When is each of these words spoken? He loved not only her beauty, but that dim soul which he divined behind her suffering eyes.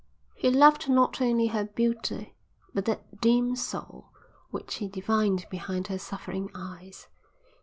He 0.33 0.49
loved 0.49 0.89
not 0.89 1.21
only 1.21 1.45
her 1.49 1.63
beauty, 1.65 2.35
but 2.73 2.85
that 2.85 3.21
dim 3.21 3.55
soul 3.55 4.09
which 4.49 4.77
he 4.77 4.87
divined 4.87 5.45
behind 5.51 5.89
her 5.89 5.99
suffering 5.99 6.49
eyes. 6.55 7.07